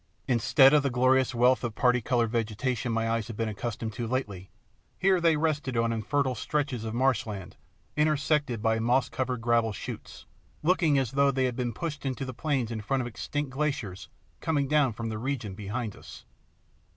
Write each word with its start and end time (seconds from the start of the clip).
Instead 0.27 0.73
of 0.73 0.81
the 0.81 0.89
glorious 0.89 1.35
wealth 1.35 1.63
of 1.63 1.75
parti 1.75 2.01
coloured 2.01 2.31
vegetation 2.31 2.91
my 2.91 3.07
eyes 3.07 3.27
had 3.27 3.37
been 3.37 3.47
accustomed 3.47 3.93
to 3.93 4.07
lately, 4.07 4.49
here 4.97 5.21
they 5.21 5.37
rested 5.37 5.77
on 5.77 5.93
infertile 5.93 6.33
stretches 6.33 6.83
of 6.83 6.95
marshland 6.95 7.55
intersected 7.95 8.63
by 8.63 8.79
moss 8.79 9.09
covered 9.09 9.41
gravel 9.41 9.71
shoots, 9.71 10.25
looking 10.63 10.97
as 10.97 11.11
though 11.11 11.29
they 11.29 11.45
had 11.45 11.55
been 11.55 11.71
pushed 11.71 12.03
into 12.03 12.25
the 12.25 12.33
plains 12.33 12.71
in 12.71 12.81
front 12.81 13.01
of 13.01 13.05
extinct 13.05 13.51
glaciers 13.51 14.09
coming 14.39 14.67
down 14.67 14.91
from 14.91 15.09
the 15.09 15.19
region 15.19 15.53
behind 15.53 15.95
us. 15.95 16.25